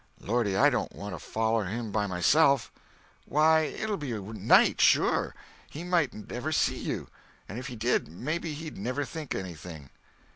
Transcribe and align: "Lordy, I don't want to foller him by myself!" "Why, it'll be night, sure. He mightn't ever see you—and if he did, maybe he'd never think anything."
"Lordy, 0.19 0.57
I 0.57 0.71
don't 0.71 0.95
want 0.95 1.13
to 1.13 1.19
foller 1.19 1.65
him 1.65 1.91
by 1.91 2.07
myself!" 2.07 2.71
"Why, 3.27 3.59
it'll 3.65 3.97
be 3.97 4.13
night, 4.13 4.81
sure. 4.81 5.35
He 5.69 5.83
mightn't 5.83 6.31
ever 6.31 6.51
see 6.51 6.79
you—and 6.79 7.59
if 7.59 7.67
he 7.67 7.75
did, 7.75 8.07
maybe 8.07 8.55
he'd 8.55 8.79
never 8.79 9.05
think 9.05 9.35
anything." 9.35 9.91